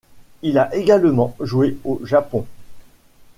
Il 0.41 0.57
a 0.57 0.73
également 0.73 1.35
joué 1.41 1.77
au 1.85 2.01
Japon. 2.03 2.47